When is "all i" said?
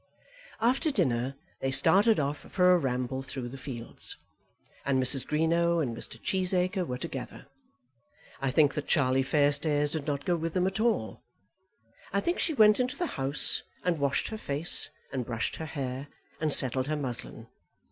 10.79-12.19